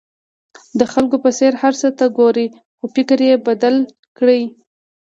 د 0.79 0.81
خلکو 0.93 1.15
په 1.23 1.29
څېر 1.37 1.53
هر 1.61 1.73
څه 1.81 1.87
ته 1.97 2.05
ګورئ 2.17 2.47
خو 2.77 2.85
فکر 2.95 3.17
یې 3.27 3.35
بدل 3.47 3.75
کړئ. 4.17 4.41